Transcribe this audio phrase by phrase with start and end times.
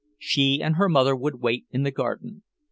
[0.17, 2.41] She and her mother would wait in the garden.